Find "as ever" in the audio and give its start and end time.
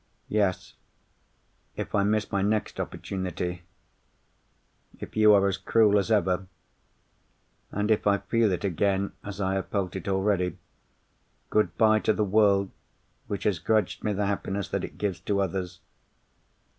5.99-6.47